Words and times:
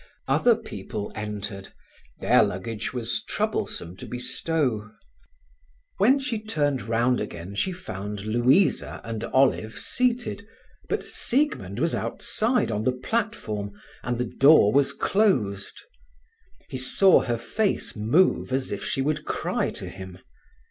Other 0.27 0.55
people 0.55 1.11
entered; 1.13 1.73
their 2.21 2.41
luggage 2.41 2.91
was 2.91 3.23
troublesome 3.23 3.95
to 3.97 4.07
bestow. 4.07 4.89
When 5.99 6.17
she 6.17 6.43
turned 6.43 6.81
round 6.81 7.19
again 7.21 7.53
she 7.53 7.71
found 7.71 8.25
Louisa 8.25 8.99
and 9.03 9.23
Olive 9.25 9.77
seated, 9.77 10.47
but 10.89 11.03
Siegmund 11.03 11.77
was 11.77 11.93
outside 11.93 12.71
on 12.71 12.83
the 12.83 12.91
platform, 12.93 13.79
and 14.01 14.17
the 14.17 14.25
door 14.25 14.71
was 14.73 14.91
closed. 14.91 15.79
He 16.67 16.77
saw 16.77 17.19
her 17.21 17.37
face 17.37 17.95
move 17.95 18.51
as 18.51 18.71
if 18.71 18.83
she 18.83 19.03
would 19.03 19.23
cry 19.23 19.69
to 19.69 19.87
him. 19.87 20.17